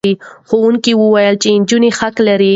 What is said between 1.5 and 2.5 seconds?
نجونې حق لري.